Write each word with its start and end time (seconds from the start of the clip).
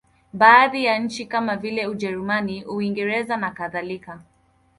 Baadhi 0.33 0.85
ya 0.85 0.99
nchi 0.99 1.25
kama 1.25 1.57
vile 1.57 1.87
Ujerumani, 1.87 2.65
Uingereza 2.65 3.37
nakadhalika. 3.37 4.19